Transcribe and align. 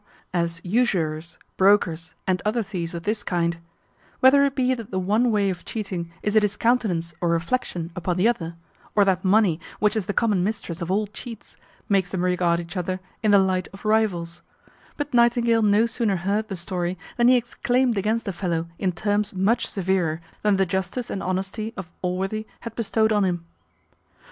as 0.33 0.59
usurers, 0.63 1.37
brokers, 1.57 2.15
and 2.25 2.41
other 2.43 2.63
thieves 2.63 2.95
of 2.95 3.03
this 3.03 3.21
kind; 3.21 3.59
whether 4.19 4.43
it 4.43 4.55
be 4.55 4.73
that 4.73 4.89
the 4.89 4.97
one 4.97 5.29
way 5.29 5.47
of 5.51 5.63
cheating 5.63 6.11
is 6.23 6.35
a 6.35 6.39
discountenance 6.39 7.13
or 7.21 7.29
reflection 7.29 7.91
upon 7.95 8.17
the 8.17 8.27
other, 8.27 8.55
or 8.95 9.05
that 9.05 9.23
money, 9.23 9.59
which 9.79 9.95
is 9.95 10.07
the 10.07 10.11
common 10.11 10.43
mistress 10.43 10.81
of 10.81 10.89
all 10.89 11.05
cheats, 11.05 11.55
makes 11.87 12.09
them 12.09 12.23
regard 12.25 12.59
each 12.59 12.75
other 12.75 12.99
in 13.21 13.29
the 13.29 13.37
light 13.37 13.67
of 13.73 13.85
rivals; 13.85 14.41
but 14.97 15.13
Nightingale 15.13 15.61
no 15.61 15.85
sooner 15.85 16.15
heard 16.15 16.47
the 16.47 16.55
story 16.55 16.97
than 17.17 17.27
he 17.27 17.37
exclaimed 17.37 17.95
against 17.95 18.25
the 18.25 18.33
fellow 18.33 18.67
in 18.79 18.91
terms 18.93 19.35
much 19.35 19.67
severer 19.67 20.19
than 20.41 20.55
the 20.55 20.65
justice 20.65 21.11
and 21.11 21.21
honesty 21.21 21.75
of 21.77 21.91
Allworthy 22.01 22.47
had 22.61 22.73
bestowed 22.73 23.11
on 23.11 23.23
him. 23.23 23.45